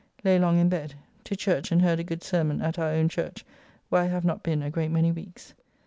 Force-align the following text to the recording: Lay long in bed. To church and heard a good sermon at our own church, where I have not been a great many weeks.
Lay 0.23 0.39
long 0.39 0.57
in 0.57 0.67
bed. 0.67 0.95
To 1.25 1.35
church 1.35 1.71
and 1.71 1.79
heard 1.83 1.99
a 1.99 2.03
good 2.03 2.23
sermon 2.23 2.59
at 2.59 2.79
our 2.79 2.89
own 2.89 3.07
church, 3.07 3.45
where 3.89 4.01
I 4.01 4.07
have 4.07 4.25
not 4.25 4.41
been 4.41 4.63
a 4.63 4.71
great 4.71 4.89
many 4.89 5.11
weeks. 5.11 5.53